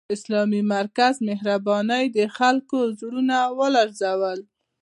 د 0.01 0.03
اسلامي 0.17 0.61
مرکز 0.75 1.13
مهربانۍ 1.29 2.05
د 2.17 2.19
خلکو 2.37 2.77
زړونه 2.99 3.37
ولړزول 3.59 4.39